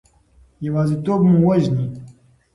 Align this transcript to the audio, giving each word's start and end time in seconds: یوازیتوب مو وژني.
یوازیتوب 0.65 1.21
مو 1.29 1.37
وژني. 1.47 1.85